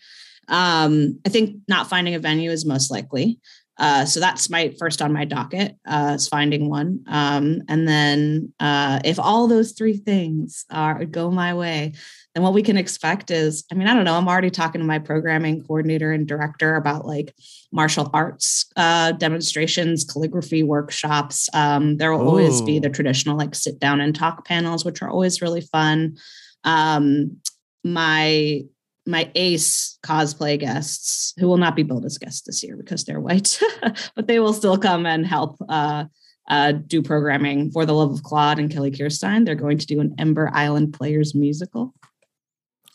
Um, 0.48 1.20
I 1.24 1.28
think 1.28 1.60
not 1.68 1.88
finding 1.88 2.14
a 2.14 2.18
venue 2.18 2.50
is 2.50 2.66
most 2.66 2.90
likely. 2.90 3.38
Uh, 3.76 4.04
so 4.04 4.20
that's 4.20 4.48
my 4.48 4.72
first 4.78 5.02
on 5.02 5.12
my 5.12 5.24
docket 5.24 5.76
uh, 5.86 6.12
is 6.14 6.28
finding 6.28 6.70
one. 6.70 7.00
Um, 7.08 7.62
and 7.68 7.88
then 7.88 8.52
uh, 8.60 9.00
if 9.04 9.18
all 9.18 9.48
those 9.48 9.72
three 9.72 9.96
things 9.96 10.64
are 10.70 11.04
go 11.04 11.30
my 11.30 11.54
way, 11.54 11.92
then 12.34 12.42
what 12.42 12.54
we 12.54 12.62
can 12.62 12.76
expect 12.76 13.30
is, 13.30 13.64
I 13.70 13.74
mean, 13.74 13.88
I 13.88 13.94
don't 13.94 14.04
know. 14.04 14.16
I'm 14.16 14.28
already 14.28 14.50
talking 14.50 14.80
to 14.80 14.86
my 14.86 14.98
programming 14.98 15.62
coordinator 15.64 16.12
and 16.12 16.26
director 16.26 16.76
about 16.76 17.06
like 17.06 17.34
martial 17.72 18.10
arts 18.12 18.66
uh, 18.76 19.12
demonstrations, 19.12 20.04
calligraphy 20.04 20.62
workshops. 20.62 21.48
Um, 21.52 21.96
there 21.96 22.12
will 22.12 22.22
Ooh. 22.22 22.28
always 22.28 22.60
be 22.62 22.78
the 22.78 22.90
traditional 22.90 23.36
like 23.36 23.54
sit 23.54 23.78
down 23.80 24.00
and 24.00 24.14
talk 24.14 24.44
panels, 24.44 24.84
which 24.84 25.02
are 25.02 25.10
always 25.10 25.42
really 25.42 25.60
fun. 25.62 26.16
Um, 26.64 27.38
my 27.84 28.62
my 29.06 29.30
ace 29.34 29.98
cosplay 30.02 30.58
guests 30.58 31.34
who 31.38 31.46
will 31.46 31.58
not 31.58 31.76
be 31.76 31.82
billed 31.82 32.04
as 32.04 32.18
guests 32.18 32.42
this 32.42 32.62
year 32.62 32.76
because 32.76 33.04
they're 33.04 33.20
white, 33.20 33.58
but 34.16 34.26
they 34.26 34.40
will 34.40 34.52
still 34.52 34.78
come 34.78 35.06
and 35.06 35.26
help 35.26 35.56
uh, 35.68 36.04
uh, 36.48 36.72
do 36.72 37.02
programming 37.02 37.70
for 37.70 37.84
the 37.84 37.94
love 37.94 38.12
of 38.12 38.22
Claude 38.22 38.58
and 38.58 38.70
Kelly 38.70 38.90
Kirstein. 38.90 39.44
They're 39.44 39.54
going 39.54 39.78
to 39.78 39.86
do 39.86 40.00
an 40.00 40.14
Ember 40.18 40.50
Island 40.52 40.94
Players 40.94 41.34
musical. 41.34 41.94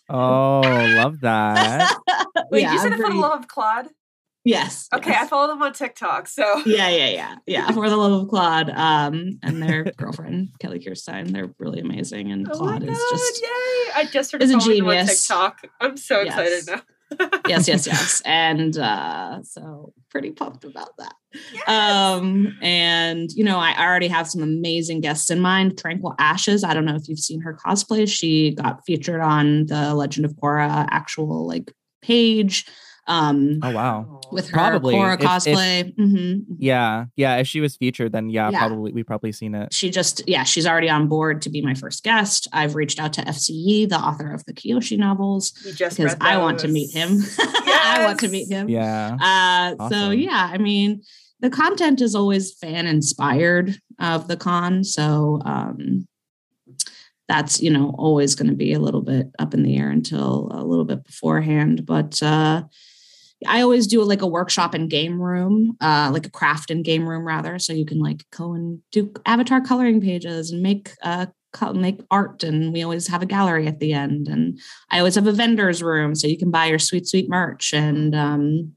Oh, 0.10 0.62
love 0.63 1.20
that! 1.22 1.96
Wait, 2.51 2.62
yeah, 2.62 2.74
you 2.74 2.80
said 2.80 2.94
it 2.94 2.98
for 2.98 3.10
the 3.10 3.16
love 3.16 3.42
of 3.42 3.48
Claude? 3.48 3.89
Yes. 4.46 4.88
Okay, 4.93 5.12
yes. 5.12 5.25
I 5.25 5.27
follow 5.27 5.48
them 5.48 5.62
on 5.62 5.74
TikTok. 5.74 6.27
So 6.27 6.43
yeah, 6.65 6.89
yeah, 6.89 7.10
yeah, 7.10 7.36
yeah. 7.46 7.72
For 7.72 7.89
the 7.89 7.98
love 7.98 8.24
of 8.24 8.29
Claude, 8.29 8.69
um, 8.69 9.39
and 9.43 9.62
their 9.62 9.84
girlfriend 9.98 10.50
Kelly 10.60 10.79
Kirstein, 10.79 11.31
they're 11.31 11.53
really 11.60 11.79
amazing, 11.79 12.31
and 12.31 12.48
oh 12.50 12.58
Claude 12.58 12.84
is 12.84 13.03
just 13.12 13.41
yay! 13.41 13.50
I 13.96 14.10
just 14.12 14.29
started 14.29 14.46
is 14.46 14.51
a 14.51 14.60
genius. 14.60 15.29
on 15.29 15.48
TikTok. 15.48 15.72
I'm 15.81 15.98
so 15.98 16.22
excited 16.22 16.63
now. 16.67 16.81
yes, 17.48 17.67
yes, 17.67 17.88
yes. 17.88 18.22
And 18.24 18.77
uh, 18.77 19.41
so 19.43 19.93
pretty 20.10 20.31
pumped 20.31 20.63
about 20.63 20.96
that. 20.98 21.15
Yes. 21.53 21.67
Um, 21.67 22.58
and 22.62 23.31
you 23.31 23.43
know, 23.43 23.58
I 23.58 23.75
already 23.79 24.08
have 24.08 24.27
some 24.27 24.41
amazing 24.41 25.01
guests 25.01 25.29
in 25.29 25.39
mind. 25.39 25.77
Tranquil 25.77 26.15
Ashes. 26.19 26.63
I 26.63 26.74
don't 26.74 26.86
know 26.86 26.96
if 26.96 27.08
you've 27.10 27.19
seen 27.19 27.41
her 27.41 27.53
cosplay. 27.53 28.08
She 28.08 28.53
got 28.53 28.86
featured 28.86 29.22
on 29.22 29.65
the 29.65 29.96
Legend 29.96 30.25
of 30.25 30.34
Korra 30.34 30.88
actual 30.91 31.48
like 31.48 31.74
page. 32.01 32.65
Um, 33.10 33.60
Oh 33.63 33.72
wow. 33.72 34.22
with 34.32 34.48
her 34.50 34.54
Probably, 34.54 34.94
Korra 34.94 35.16
if- 35.16 35.22
if- 35.22 35.28
cosplay. 35.58 35.96
Mhm. 35.96 36.46
Yeah, 36.60 37.06
yeah. 37.16 37.38
If 37.38 37.48
she 37.48 37.60
was 37.60 37.75
featured, 37.75 38.12
then 38.12 38.30
yeah, 38.30 38.51
Yeah. 38.51 38.60
probably 38.60 38.92
we've 38.94 39.06
probably 39.08 39.32
seen 39.32 39.56
it. 39.56 39.74
She 39.74 39.89
just, 39.89 40.22
yeah, 40.28 40.44
she's 40.44 40.68
already 40.68 40.89
on 40.89 41.08
board 41.08 41.42
to 41.42 41.50
be 41.50 41.62
my 41.62 41.74
first 41.74 42.04
guest. 42.04 42.48
I've 42.54 42.75
reached 42.75 43.00
out 43.00 43.12
to 43.13 43.28
F.C. 43.28 43.51
Yee, 43.54 43.86
the 43.88 43.98
author 43.98 44.32
of 44.32 44.46
the 44.46 44.54
Kiyoshi 44.54 44.98
novels, 44.98 45.51
just 45.75 45.98
because 45.98 46.16
I 46.22 46.38
want 46.38 46.60
to 46.60 46.68
meet 46.68 46.92
him. 46.94 47.18
I 47.39 48.04
want 48.06 48.20
to 48.20 48.28
meet 48.28 48.48
him. 48.50 48.70
Yeah. 48.70 49.18
Uh, 49.20 49.89
So 49.89 50.12
yeah, 50.12 50.50
I 50.54 50.60
mean, 50.60 51.01
the 51.39 51.50
content 51.50 52.01
is 52.01 52.13
always 52.13 52.54
fan 52.54 52.86
inspired 52.86 53.80
of 54.00 54.28
the 54.28 54.38
con. 54.38 54.84
So 54.84 55.42
um, 55.46 56.06
that's 57.28 57.62
you 57.62 57.70
know 57.72 57.96
always 57.98 58.36
going 58.36 58.50
to 58.50 58.56
be 58.56 58.74
a 58.74 58.80
little 58.80 59.01
bit 59.01 59.28
up 59.39 59.54
in 59.54 59.63
the 59.63 59.78
air 59.78 59.89
until 59.89 60.50
a 60.51 60.63
little 60.63 60.86
bit 60.86 61.04
beforehand. 61.06 61.86
But 61.86 62.22
uh, 62.22 62.63
I 63.48 63.62
always 63.62 63.88
do 63.88 64.03
like 64.03 64.22
a 64.22 64.27
workshop 64.27 64.75
in 64.75 64.88
game 64.88 65.22
room, 65.22 65.77
uh, 65.79 66.10
like 66.12 66.25
a 66.25 66.31
craft 66.31 66.72
in 66.72 66.84
game 66.84 67.08
room 67.08 67.25
rather. 67.25 67.58
So 67.60 67.74
you 67.74 67.86
can 67.86 68.00
like 68.00 68.25
go 68.36 68.53
and 68.53 68.79
do 68.91 69.13
avatar 69.25 69.62
coloring 69.62 70.01
pages 70.01 70.51
and 70.51 70.62
make 70.62 70.91
uh, 71.03 71.27
make 71.74 72.01
art, 72.12 72.43
and 72.43 72.74
we 72.74 72.84
always 72.84 73.08
have 73.08 73.22
a 73.22 73.25
gallery 73.25 73.65
at 73.67 73.79
the 73.79 73.93
end. 73.93 74.27
And 74.27 74.60
I 74.91 75.00
always 75.00 75.15
have 75.15 75.27
a 75.27 75.31
vendor's 75.31 75.81
room, 75.81 76.15
so 76.15 76.27
you 76.27 76.38
can 76.38 76.51
buy 76.51 76.65
your 76.65 76.79
sweet 76.79 77.08
sweet 77.08 77.29
merch. 77.29 77.74
And 77.74 78.13
um, 78.13 78.74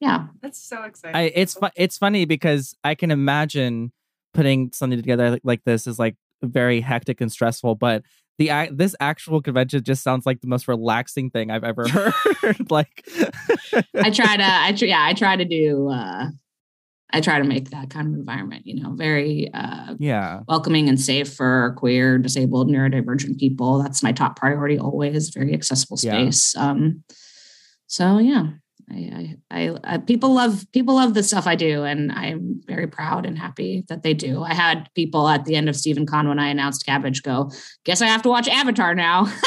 yeah, 0.00 0.26
That's 0.42 0.60
so 0.60 0.82
exciting. 0.82 1.16
I 1.16 1.32
it's 1.34 1.54
fu- 1.54 1.68
it's 1.76 1.98
funny 1.98 2.24
because 2.24 2.74
I 2.84 2.94
can 2.94 3.10
imagine 3.10 3.92
putting 4.34 4.72
something 4.72 4.98
together 4.98 5.30
like, 5.30 5.42
like 5.44 5.64
this 5.64 5.86
is 5.86 5.98
like 5.98 6.16
very 6.42 6.80
hectic 6.80 7.20
and 7.20 7.30
stressful, 7.30 7.76
but 7.76 8.02
the 8.38 8.68
this 8.72 8.94
actual 9.00 9.42
convention 9.42 9.82
just 9.82 10.02
sounds 10.02 10.24
like 10.24 10.40
the 10.40 10.46
most 10.46 10.68
relaxing 10.68 11.30
thing 11.30 11.50
I've 11.50 11.64
ever 11.64 11.88
heard. 11.88 12.70
like, 12.70 13.06
I 13.94 14.10
try 14.10 14.36
to, 14.36 14.44
I 14.44 14.72
try, 14.72 14.88
yeah, 14.88 15.04
I 15.04 15.12
try 15.12 15.36
to 15.36 15.44
do, 15.44 15.90
uh, 15.90 16.26
I 17.10 17.20
try 17.20 17.38
to 17.38 17.44
make 17.44 17.70
that 17.70 17.90
kind 17.90 18.06
of 18.06 18.14
environment, 18.14 18.66
you 18.66 18.80
know, 18.82 18.92
very 18.94 19.50
uh, 19.54 19.94
yeah, 19.98 20.40
welcoming 20.46 20.88
and 20.88 21.00
safe 21.00 21.32
for 21.32 21.74
queer, 21.78 22.18
disabled, 22.18 22.68
neurodivergent 22.68 23.38
people. 23.38 23.82
That's 23.82 24.02
my 24.02 24.12
top 24.12 24.36
priority 24.36 24.78
always. 24.78 25.30
Very 25.30 25.54
accessible 25.54 25.98
Yeah. 26.02 26.12
space. 26.12 26.54
Um, 26.56 27.02
so 27.86 28.18
yeah, 28.18 28.48
I, 28.90 29.36
I, 29.50 29.60
I, 29.60 29.78
I, 29.84 29.98
people 29.98 30.34
love 30.34 30.66
people 30.72 30.94
love 30.94 31.14
the 31.14 31.22
stuff 31.22 31.46
I 31.46 31.54
do, 31.54 31.84
and 31.84 32.10
I'm 32.12 32.60
very 32.66 32.86
proud 32.86 33.26
and 33.26 33.38
happy 33.38 33.84
that 33.88 34.02
they 34.02 34.14
do. 34.14 34.42
I 34.42 34.54
had 34.54 34.88
people 34.94 35.28
at 35.28 35.44
the 35.44 35.56
end 35.56 35.68
of 35.68 35.76
Steven 35.76 36.06
Con 36.06 36.28
when 36.28 36.38
I 36.38 36.48
announced 36.48 36.86
Cabbage 36.86 37.22
go, 37.22 37.50
guess 37.84 38.00
I 38.00 38.06
have 38.06 38.22
to 38.22 38.28
watch 38.28 38.48
Avatar 38.48 38.94
now. 38.94 39.26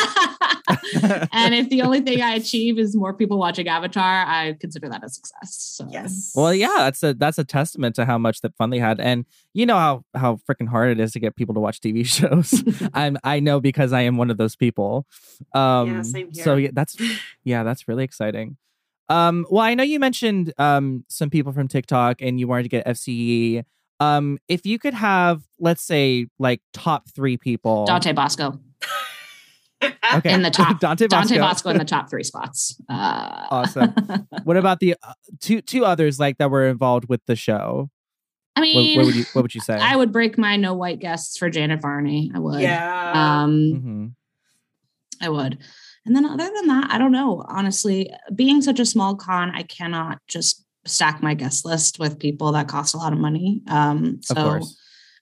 and 1.32 1.54
if 1.54 1.70
the 1.70 1.82
only 1.82 2.02
thing 2.02 2.22
I 2.22 2.36
achieve 2.36 2.78
is 2.78 2.96
more 2.96 3.14
people 3.14 3.38
watching 3.38 3.68
Avatar, 3.68 4.26
I 4.26 4.56
consider 4.60 4.90
that 4.90 5.04
a 5.04 5.10
success. 5.10 5.56
So 5.56 5.88
yes. 5.90 6.32
Well, 6.36 6.54
yeah, 6.54 6.76
that's 6.78 7.04
a 7.04 7.14
that's 7.14 7.38
a 7.38 7.44
testament 7.44 7.96
to 7.96 8.06
how 8.06 8.18
much 8.18 8.42
that 8.42 8.56
fun 8.56 8.70
they 8.70 8.80
had, 8.80 9.00
and 9.00 9.26
you 9.54 9.66
know 9.66 9.76
how 9.76 10.04
how 10.16 10.40
freaking 10.50 10.68
hard 10.68 10.92
it 10.92 11.00
is 11.00 11.12
to 11.14 11.20
get 11.20 11.36
people 11.36 11.54
to 11.56 11.60
watch 11.62 11.80
TV 11.80 12.06
shows. 12.06 12.64
I'm 12.94 13.18
I 13.24 13.40
know 13.40 13.60
because 13.60 13.94
I 13.94 14.02
am 14.02 14.18
one 14.18 14.30
of 14.30 14.38
those 14.38 14.56
people. 14.56 15.06
Um, 15.54 16.04
same 16.04 16.34
So 16.34 16.56
here. 16.56 16.66
yeah, 16.66 16.72
that's 16.74 16.98
yeah, 17.44 17.64
that's 17.64 17.88
really 17.88 18.04
exciting. 18.04 18.58
Um, 19.12 19.46
well, 19.50 19.64
I 19.64 19.74
know 19.76 19.84
you 19.84 20.00
mentioned 20.00 20.54
um 20.58 21.04
some 21.10 21.30
people 21.30 21.52
from 21.52 21.68
TikTok, 21.68 22.22
and 22.22 22.40
you 22.40 22.48
wanted 22.48 22.64
to 22.64 22.70
get 22.70 22.84
F.C. 22.86 23.12
Yee. 23.12 23.64
Um, 24.00 24.40
if 24.48 24.66
you 24.66 24.80
could 24.80 24.94
have, 24.96 25.44
let's 25.60 25.84
say, 25.84 26.28
like 26.40 26.62
top 26.74 27.10
three 27.14 27.38
people, 27.38 27.86
Dante 27.86 28.14
Basco. 28.14 28.60
okay, 30.16 30.34
in 30.34 30.42
the 30.42 30.50
top- 30.50 30.80
Dante 30.80 31.08
Basco. 31.08 31.36
Dante 31.36 31.40
Basco 31.40 31.70
in 31.70 31.78
the 31.78 31.86
top 31.86 32.10
three 32.10 32.24
spots. 32.24 32.80
Uh, 32.90 33.48
Awesome. 33.52 33.94
what 34.44 34.58
about 34.58 34.80
the 34.80 34.96
uh, 35.04 35.14
two 35.40 35.62
two 35.62 35.86
others 35.86 36.20
like 36.20 36.38
that 36.40 36.50
were 36.50 36.68
involved 36.68 37.08
with 37.10 37.22
the 37.28 37.36
show? 37.36 37.90
I 38.56 38.62
What, 38.62 38.64
mean, 38.64 38.98
what 38.98 39.06
would 39.06 39.16
you 39.16 39.26
what 39.34 39.42
would 39.44 39.56
you 39.56 39.62
say? 39.62 39.76
I 39.76 39.96
would 39.96 40.12
break 40.12 40.38
my 40.38 40.56
no 40.56 40.74
white 40.74 41.00
guests 41.00 41.38
for 41.38 41.50
Janet 41.50 41.82
Varney. 41.82 42.32
I 42.34 42.40
would. 42.40 42.62
yeah. 42.62 43.42
Um, 43.44 43.72
hmm 43.74 44.08
I 45.24 45.30
would. 45.30 45.60
And 46.06 46.16
then 46.16 46.26
other 46.26 46.50
than 46.56 46.68
that, 46.68 46.90
I 46.90 46.98
don't 46.98 47.12
know. 47.12 47.44
Honestly, 47.48 48.12
being 48.34 48.62
such 48.62 48.80
a 48.80 48.86
small 48.86 49.16
con, 49.16 49.52
I 49.54 49.64
cannot 49.64 50.20
just 50.28 50.66
stack 50.86 51.22
my 51.22 51.34
guest 51.34 51.64
list 51.64 52.00
with 52.00 52.20
people 52.20 52.52
that 52.54 52.68
cost 52.68 52.96
a 52.96 52.98
lot 52.98 53.14
of 53.14 53.20
money. 53.20 53.62
Um, 53.68 54.20
so 54.22 54.36
course. 54.36 54.78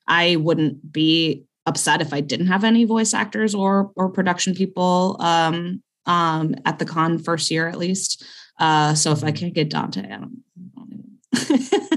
I 0.08 0.38
wouldn't 0.38 0.92
be 0.92 1.44
upset 1.66 2.02
if 2.02 2.14
I 2.14 2.22
didn't 2.22 2.48
have 2.48 2.64
any 2.64 2.86
voice 2.86 3.14
actors 3.14 3.54
or 3.54 3.92
or 3.96 4.10
production 4.10 4.56
people 4.56 5.18
um, 5.20 5.84
um, 6.06 6.56
at 6.66 6.80
the 6.80 6.86
con 6.86 7.20
first 7.20 7.52
year 7.52 7.68
at 7.68 7.78
least. 7.78 8.24
Uh, 8.60 8.94
so 8.94 9.12
if 9.12 9.24
I 9.24 9.32
can't 9.32 9.54
get 9.54 9.70
Dante, 9.70 10.02
I 10.02 10.18
don't. 10.18 10.44
Be 10.56 10.72
amazing. 10.78 11.80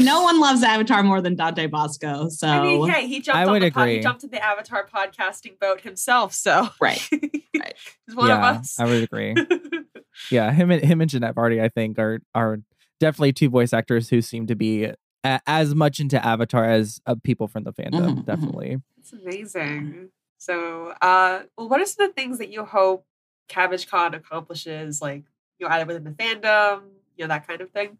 no 0.00 0.22
one 0.22 0.40
loves 0.40 0.62
Avatar 0.62 1.02
more 1.02 1.20
than 1.20 1.34
Dante 1.34 1.66
Basco. 1.66 2.28
So 2.28 2.46
I 2.46 2.62
mean, 2.62 2.88
hey, 2.88 3.06
he 3.06 3.20
jumped 3.20 3.38
I 3.38 3.44
on 3.44 3.52
would 3.52 3.62
the 3.62 3.70
pod, 3.70 3.88
he 3.88 4.00
jumped 4.00 4.24
in 4.24 4.30
the 4.30 4.42
Avatar 4.42 4.86
podcasting 4.86 5.58
boat 5.58 5.80
himself, 5.80 6.32
so 6.32 6.68
right. 6.80 7.00
right. 7.12 7.74
he's 8.06 8.16
one 8.16 8.28
yeah, 8.28 8.50
of 8.50 8.56
us. 8.56 8.78
I 8.78 8.84
would 8.84 9.02
agree. 9.02 9.34
yeah, 10.30 10.52
him 10.52 10.70
and 10.70 10.82
him 10.82 11.00
and 11.00 11.10
Janet 11.10 11.34
Varney, 11.34 11.60
I 11.60 11.68
think, 11.68 11.98
are 11.98 12.20
are 12.34 12.60
definitely 12.98 13.32
two 13.32 13.48
voice 13.48 13.72
actors 13.72 14.08
who 14.08 14.20
seem 14.22 14.46
to 14.46 14.54
be 14.54 14.84
a, 15.24 15.40
as 15.46 15.74
much 15.74 16.00
into 16.00 16.24
Avatar 16.24 16.64
as 16.64 17.00
uh, 17.06 17.14
people 17.22 17.48
from 17.48 17.64
the 17.64 17.72
fandom. 17.72 17.92
Mhm, 17.92 18.16
mhm. 18.16 18.26
definitely. 18.26 18.78
It's 18.98 19.12
amazing. 19.12 20.10
So, 20.38 20.94
uh, 21.02 21.42
well, 21.56 21.68
what 21.68 21.80
are 21.80 21.86
some 21.86 22.06
of 22.06 22.14
the 22.14 22.20
things 22.20 22.38
that 22.38 22.50
you 22.50 22.64
hope 22.64 23.04
Cabbage 23.48 23.88
Con 23.88 24.14
accomplishes, 24.14 25.02
like 25.02 25.24
you 25.58 25.68
know, 25.68 25.74
either 25.74 25.86
within 25.86 26.04
the 26.04 26.10
fandom, 26.12 26.82
you 27.16 27.24
know, 27.24 27.28
that 27.28 27.46
kind 27.46 27.60
of 27.60 27.70
thing? 27.70 27.98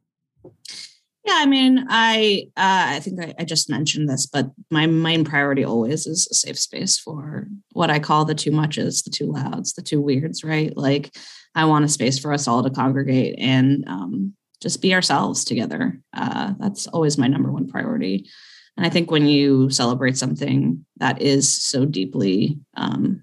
Yeah, 1.24 1.36
I 1.36 1.46
mean, 1.46 1.86
I 1.88 2.46
uh, 2.56 2.96
I 2.96 3.00
think 3.00 3.22
I, 3.22 3.34
I 3.38 3.44
just 3.44 3.68
mentioned 3.68 4.08
this, 4.08 4.26
but 4.26 4.50
my 4.70 4.86
main 4.86 5.24
priority 5.24 5.64
always 5.64 6.06
is 6.06 6.26
a 6.30 6.34
safe 6.34 6.58
space 6.58 6.98
for 6.98 7.46
what 7.72 7.90
I 7.90 7.98
call 7.98 8.24
the 8.24 8.34
too 8.34 8.50
muches, 8.50 9.02
the 9.02 9.10
too 9.10 9.26
louds, 9.26 9.74
the 9.74 9.82
too 9.82 10.00
weirds, 10.00 10.42
right? 10.42 10.74
Like, 10.76 11.14
I 11.54 11.66
want 11.66 11.84
a 11.84 11.88
space 11.88 12.18
for 12.18 12.32
us 12.32 12.48
all 12.48 12.62
to 12.62 12.70
congregate 12.70 13.36
and 13.38 13.84
um, 13.86 14.34
just 14.62 14.80
be 14.80 14.94
ourselves 14.94 15.44
together. 15.44 16.00
Uh, 16.14 16.54
that's 16.58 16.86
always 16.86 17.18
my 17.18 17.26
number 17.26 17.52
one 17.52 17.68
priority. 17.68 18.28
And 18.76 18.86
I 18.86 18.88
think 18.88 19.10
when 19.10 19.26
you 19.26 19.68
celebrate 19.68 20.16
something 20.16 20.86
that 20.96 21.20
is 21.20 21.52
so 21.52 21.84
deeply 21.84 22.58
um, 22.76 23.22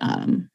um, 0.00 0.50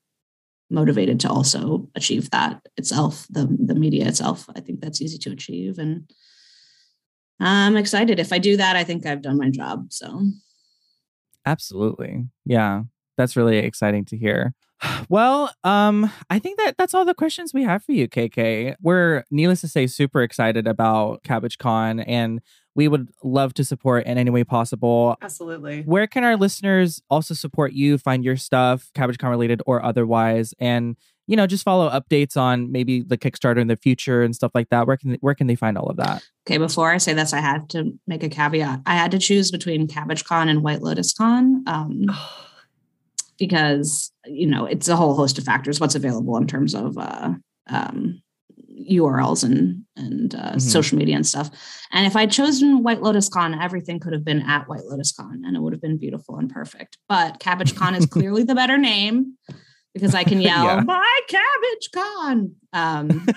motivated 0.71 1.19
to 1.21 1.29
also 1.29 1.89
achieve 1.95 2.31
that 2.31 2.61
itself, 2.77 3.27
the 3.29 3.45
the 3.65 3.75
media 3.75 4.07
itself, 4.07 4.49
I 4.55 4.61
think 4.61 4.81
that's 4.81 5.01
easy 5.01 5.17
to 5.19 5.31
achieve 5.31 5.77
and. 5.77 6.11
I'm 7.43 7.75
excited. 7.75 8.19
If 8.19 8.31
I 8.31 8.37
do 8.37 8.55
that, 8.57 8.75
I 8.75 8.83
think 8.83 9.03
I've 9.03 9.23
done 9.23 9.39
my 9.39 9.49
job. 9.49 9.91
So 9.91 10.27
Absolutely. 11.43 12.27
Yeah. 12.45 12.83
That's 13.21 13.35
really 13.35 13.57
exciting 13.59 14.03
to 14.05 14.17
hear. 14.17 14.53
Well, 15.09 15.53
um, 15.63 16.11
I 16.31 16.39
think 16.39 16.57
that 16.57 16.75
that's 16.75 16.95
all 16.95 17.05
the 17.05 17.13
questions 17.13 17.53
we 17.53 17.61
have 17.63 17.83
for 17.83 17.91
you, 17.91 18.07
KK. 18.07 18.75
We're 18.81 19.25
needless 19.29 19.61
to 19.61 19.67
say 19.67 19.85
super 19.85 20.23
excited 20.23 20.65
about 20.65 21.21
Cabbage 21.21 21.59
Con 21.59 21.99
and 21.99 22.41
we 22.73 22.87
would 22.87 23.09
love 23.23 23.53
to 23.55 23.63
support 23.63 24.05
in 24.05 24.17
any 24.17 24.31
way 24.31 24.43
possible. 24.43 25.17
Absolutely. 25.21 25.83
Where 25.83 26.07
can 26.07 26.23
our 26.23 26.35
listeners 26.35 27.01
also 27.09 27.33
support 27.33 27.73
you, 27.73 27.99
find 27.99 28.23
your 28.23 28.37
stuff, 28.37 28.89
Cabbage 28.95 29.19
Con 29.19 29.29
related 29.29 29.61
or 29.67 29.83
otherwise, 29.83 30.55
and 30.57 30.95
you 31.27 31.37
know, 31.37 31.47
just 31.47 31.63
follow 31.63 31.89
updates 31.89 32.35
on 32.35 32.71
maybe 32.71 33.03
the 33.03 33.17
Kickstarter 33.17 33.59
in 33.59 33.67
the 33.67 33.77
future 33.77 34.21
and 34.21 34.35
stuff 34.35 34.51
like 34.53 34.69
that. 34.69 34.87
Where 34.87 34.97
can 34.97 35.13
where 35.21 35.35
can 35.35 35.47
they 35.47 35.55
find 35.55 35.77
all 35.77 35.87
of 35.87 35.97
that? 35.97 36.23
Okay, 36.45 36.57
before 36.57 36.91
I 36.91 36.97
say 36.97 37.13
this, 37.13 37.31
I 37.31 37.39
had 37.39 37.69
to 37.69 37.93
make 38.07 38.23
a 38.23 38.29
caveat. 38.29 38.81
I 38.85 38.95
had 38.95 39.11
to 39.11 39.19
choose 39.19 39.51
between 39.51 39.87
Cabbage 39.87 40.25
Con 40.25 40.49
and 40.49 40.63
White 40.63 40.81
Lotus 40.81 41.13
Con 41.13 41.63
um, 41.67 42.05
because 43.41 44.11
you 44.25 44.45
know 44.45 44.65
it's 44.65 44.87
a 44.87 44.95
whole 44.95 45.15
host 45.15 45.37
of 45.39 45.43
factors. 45.43 45.79
What's 45.79 45.95
available 45.95 46.37
in 46.37 46.45
terms 46.47 46.75
of 46.75 46.95
uh, 46.97 47.33
um, 47.69 48.21
URLs 48.89 49.43
and 49.43 49.83
and 49.97 50.35
uh, 50.35 50.53
Mhm. 50.53 50.61
social 50.61 50.97
media 50.97 51.15
and 51.15 51.25
stuff. 51.25 51.49
And 51.91 52.05
if 52.05 52.15
I'd 52.15 52.31
chosen 52.31 52.83
White 52.83 53.01
Lotus 53.01 53.27
Con, 53.29 53.59
everything 53.59 53.99
could 53.99 54.13
have 54.13 54.23
been 54.23 54.41
at 54.43 54.67
White 54.69 54.85
Lotus 54.85 55.11
Con, 55.11 55.41
and 55.45 55.55
it 55.57 55.61
would 55.61 55.73
have 55.73 55.81
been 55.81 55.97
beautiful 55.97 56.37
and 56.37 56.49
perfect. 56.49 56.97
But 57.09 57.39
Cabbage 57.39 57.75
Con 57.75 57.95
is 57.95 58.05
clearly 58.05 58.43
the 58.43 58.55
better 58.55 58.77
name 58.77 59.37
because 59.95 60.13
I 60.13 60.23
can 60.23 60.39
yell 60.47 60.63
Yeah. 60.65 60.81
"My 60.81 61.19
Cabbage 61.27 61.89
Con." 61.93 62.51
Um, 62.73 63.27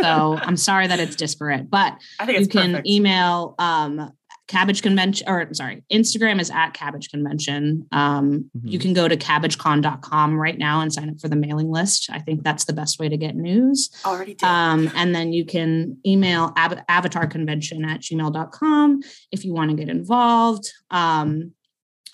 so 0.00 0.38
I'm 0.40 0.56
sorry 0.56 0.86
that 0.86 1.00
it's 1.00 1.16
disparate, 1.16 1.68
but 1.68 1.94
I 2.20 2.26
think 2.26 2.38
you 2.38 2.44
it's 2.44 2.52
can 2.52 2.70
perfect. 2.70 2.88
email 2.88 3.56
um, 3.58 4.12
Cabbage 4.48 4.80
Convention, 4.80 5.28
or 5.28 5.46
sorry, 5.52 5.84
Instagram 5.92 6.40
is 6.40 6.50
at 6.50 6.72
Cabbage 6.72 7.10
Convention. 7.10 7.86
Um, 7.92 8.50
mm-hmm. 8.56 8.68
You 8.68 8.78
can 8.78 8.94
go 8.94 9.06
to 9.06 9.16
cabbagecon.com 9.16 10.40
right 10.40 10.58
now 10.58 10.80
and 10.80 10.92
sign 10.92 11.10
up 11.10 11.20
for 11.20 11.28
the 11.28 11.36
mailing 11.36 11.70
list. 11.70 12.08
I 12.10 12.18
think 12.18 12.42
that's 12.42 12.64
the 12.64 12.72
best 12.72 12.98
way 12.98 13.10
to 13.10 13.16
get 13.18 13.36
news. 13.36 13.90
Already 14.06 14.34
did. 14.34 14.44
Um, 14.44 14.90
and 14.94 15.14
then 15.14 15.34
you 15.34 15.44
can 15.44 15.98
email 16.04 16.54
av- 16.56 16.82
avatarconvention 16.88 17.86
at 17.86 18.00
gmail.com 18.00 19.00
if 19.30 19.44
you 19.44 19.52
want 19.52 19.70
to 19.70 19.76
get 19.76 19.90
involved. 19.90 20.72
Um, 20.90 21.52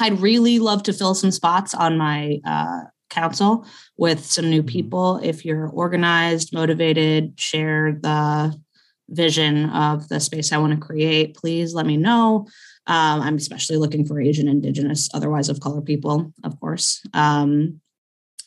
I'd 0.01 0.21
really 0.21 0.59
love 0.59 0.83
to 0.85 0.93
fill 0.93 1.15
some 1.15 1.31
spots 1.31 1.73
on 1.73 1.97
my 1.97 2.41
uh, 2.45 2.81
council 3.11 3.65
with 3.97 4.25
some 4.25 4.51
new 4.51 4.63
mm-hmm. 4.63 4.69
people. 4.69 5.21
If 5.23 5.45
you're 5.45 5.69
organized, 5.69 6.53
motivated, 6.53 7.39
share 7.39 7.97
the 8.03 8.61
vision 9.09 9.71
of 9.71 10.09
the 10.09 10.21
space 10.21 10.53
I 10.53 10.59
want 10.59 10.73
to 10.73 10.87
create, 10.87 11.37
please 11.37 11.75
let 11.75 11.87
me 11.87 11.97
know. 11.97 12.47
Um, 12.87 13.21
I'm 13.23 13.37
especially 13.37 13.77
looking 13.77 14.05
for 14.05 14.21
Asian, 14.21 14.49
Indigenous, 14.49 15.09
otherwise 15.15 15.49
of 15.49 15.61
color 15.61 15.81
people, 15.81 16.33
of 16.43 16.59
course. 16.61 17.03
Um, 17.15 17.81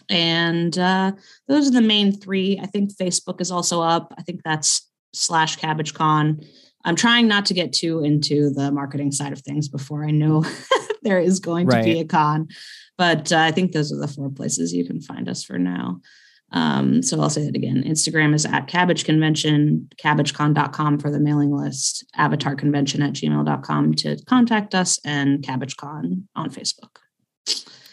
and 0.09 0.77
uh, 0.77 1.13
those 1.47 1.67
are 1.67 1.71
the 1.71 1.81
main 1.81 2.11
three. 2.11 2.59
I 2.61 2.65
think 2.65 2.95
Facebook 2.95 3.41
is 3.41 3.51
also 3.51 3.81
up. 3.81 4.13
I 4.17 4.21
think 4.21 4.41
that's 4.43 4.87
slash 5.13 5.57
CabbageCon. 5.57 6.45
I'm 6.85 6.95
trying 6.95 7.27
not 7.27 7.45
to 7.47 7.53
get 7.53 7.73
too 7.73 8.03
into 8.03 8.49
the 8.51 8.71
marketing 8.71 9.11
side 9.11 9.33
of 9.33 9.41
things 9.41 9.67
before 9.67 10.05
I 10.05 10.11
know 10.11 10.45
there 11.01 11.19
is 11.19 11.39
going 11.39 11.67
right. 11.67 11.79
to 11.79 11.83
be 11.83 11.99
a 11.99 12.05
con. 12.05 12.47
But 12.97 13.31
uh, 13.31 13.39
I 13.39 13.51
think 13.51 13.71
those 13.71 13.91
are 13.91 13.99
the 13.99 14.07
four 14.07 14.29
places 14.29 14.73
you 14.73 14.85
can 14.85 15.01
find 15.01 15.27
us 15.27 15.43
for 15.43 15.59
now. 15.59 16.01
Um, 16.51 17.04
so 17.04 17.20
I'll 17.20 17.30
say 17.30 17.44
it 17.44 17.56
again. 17.56 17.84
Instagram 17.86 18.34
is 18.34 18.46
at 18.46 18.68
Cabbage 18.68 19.04
Convention, 19.04 19.89
cabbagecon.com 20.01 21.00
for 21.00 21.12
the 21.12 21.20
mailing 21.20 21.51
list, 21.51 22.06
avatar 22.16 22.56
convention 22.56 23.01
at 23.01 23.13
gmail.com 23.13 23.94
to 23.96 24.18
contact 24.25 24.74
us, 24.74 25.00
and 25.04 25.44
CabbageCon 25.44 26.24
on 26.36 26.50
Facebook. 26.50 26.98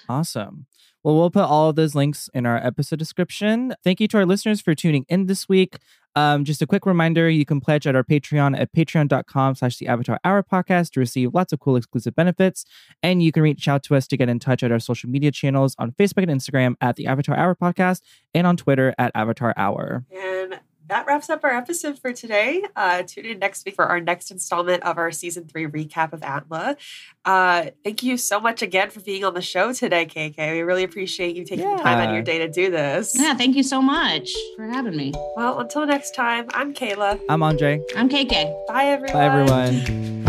Awesome. 0.09 0.67
Well, 1.03 1.17
we'll 1.17 1.31
put 1.31 1.45
all 1.45 1.69
of 1.69 1.77
those 1.77 1.95
links 1.95 2.31
in 2.33 2.47
our 2.47 2.57
episode 2.57 2.99
description. 2.99 3.75
Thank 3.85 4.01
you 4.01 4.09
to 4.09 4.19
our 4.19 4.27
listeners 4.27 4.61
for 4.61 4.75
tuning 4.75 5.05
in 5.09 5.27
this 5.27 5.49
week. 5.49 5.77
Um, 6.17 6.45
just 6.45 6.63
a 6.63 6.67
quick 6.67 6.87
reminder, 6.87 7.29
you 7.29 7.45
can 7.45 7.61
pledge 7.61 7.87
at 7.87 7.97
our 7.97 8.05
Patreon 8.05 8.59
at 8.59 8.73
patreon.com 8.73 9.55
slash 9.57 9.79
the 9.79 9.89
Avatar 9.89 10.21
Hour 10.25 10.43
podcast 10.43 10.93
to 10.93 11.01
receive 11.01 11.35
lots 11.35 11.53
of 11.53 11.61
cool 11.61 11.77
exclusive 11.77 12.15
benefits. 12.15 12.65
And 13.03 13.23
you 13.23 13.33
can 13.33 13.43
reach 13.43 13.67
out 13.67 13.83
to 13.85 13.97
us 13.97 14.07
to 14.09 14.17
get 14.17 14.29
in 14.29 14.39
touch 14.39 14.63
at 14.63 14.71
our 14.71 14.79
social 14.79 15.11
media 15.11 15.33
channels 15.33 15.75
on 15.79 15.93
Facebook 15.93 16.29
and 16.29 16.31
Instagram 16.31 16.77
at 16.81 16.97
the 16.97 17.07
Avatar 17.07 17.37
Hour 17.37 17.55
podcast 17.55 18.03
and 18.35 18.47
on 18.47 18.57
Twitter 18.57 18.95
at 18.99 19.11
Avatar 19.15 19.55
Hour. 19.57 20.05
And 20.13 20.61
that 20.89 21.07
wraps 21.07 21.31
up 21.31 21.45
our 21.45 21.51
episode 21.51 21.99
for 21.99 22.13
today. 22.13 22.63
Uh, 22.77 23.03
tune 23.03 23.27
in 23.27 23.39
next 23.39 23.65
week 23.65 23.75
for 23.75 23.87
our 23.87 24.01
next 24.01 24.31
installment 24.31 24.83
of 24.83 24.99
our 24.99 25.11
season 25.11 25.47
three 25.47 25.67
recap 25.67 26.13
of 26.13 26.23
Atla. 26.23 26.77
Uh, 27.25 27.67
thank 27.83 28.03
you 28.03 28.17
so 28.17 28.39
much 28.41 28.63
again 28.63 28.91
for 28.91 29.01
being 29.01 29.25
on 29.25 29.35
the 29.35 29.43
show 29.43 29.73
today, 29.73 30.07
KK. 30.07 30.53
We 30.53 30.61
really 30.63 30.85
appreciate 30.85 31.37
you 31.37 31.45
taking 31.45 31.65
yeah. 31.65 31.77
the 31.77 31.83
time 31.83 31.99
out 31.99 32.09
of 32.09 32.15
your 32.15 32.23
day 32.23 32.39
to 32.39 32.49
do 32.49 32.71
this. 32.71 33.19
Yeah, 33.19 33.35
thank 33.35 33.57
you 33.57 33.63
so 33.63 33.81
much 33.81 34.31
for 34.57 34.65
having 34.65 34.97
me. 34.97 35.13
Well, 35.37 35.61
until 35.61 35.87
next 35.87 36.15
time, 36.15 36.47
I'm 36.51 36.75
Kayla. 36.75 37.21
I'm 37.29 37.43
Andre. 37.43 37.83
I'm 37.97 38.09
KK. 38.09 38.67
Bye, 38.67 38.87
everyone. 38.87 39.13
Bye, 39.13 39.25
everyone. 39.25 40.24